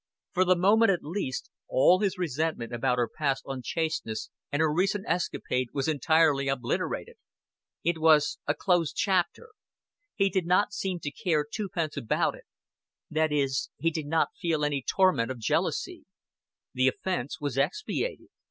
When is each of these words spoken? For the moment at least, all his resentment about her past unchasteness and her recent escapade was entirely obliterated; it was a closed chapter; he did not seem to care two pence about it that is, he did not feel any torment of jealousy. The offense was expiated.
For 0.31 0.43
the 0.45 0.55
moment 0.55 0.89
at 0.89 1.03
least, 1.03 1.51
all 1.67 1.99
his 1.99 2.17
resentment 2.17 2.73
about 2.73 2.97
her 2.97 3.07
past 3.07 3.43
unchasteness 3.45 4.31
and 4.51 4.59
her 4.59 4.73
recent 4.73 5.05
escapade 5.07 5.67
was 5.73 5.87
entirely 5.87 6.47
obliterated; 6.47 7.17
it 7.83 7.99
was 7.99 8.39
a 8.47 8.55
closed 8.55 8.95
chapter; 8.95 9.49
he 10.15 10.27
did 10.31 10.47
not 10.47 10.73
seem 10.73 10.99
to 11.01 11.11
care 11.11 11.45
two 11.45 11.69
pence 11.69 11.97
about 11.97 12.33
it 12.33 12.45
that 13.11 13.31
is, 13.31 13.69
he 13.77 13.91
did 13.91 14.07
not 14.07 14.35
feel 14.41 14.65
any 14.65 14.81
torment 14.81 15.29
of 15.29 15.37
jealousy. 15.37 16.05
The 16.73 16.87
offense 16.87 17.39
was 17.39 17.55
expiated. 17.55 18.29